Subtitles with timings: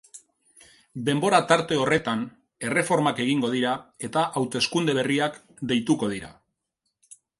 [1.09, 2.23] Denbora tarte horretan,
[2.69, 3.75] erreformak egingo dira
[4.09, 5.39] eta hauteskunde berriak
[5.73, 6.33] deituko dira.